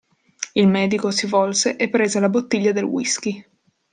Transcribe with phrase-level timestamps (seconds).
[0.53, 3.45] Il medico si volse e prese la bottiglia del whisky.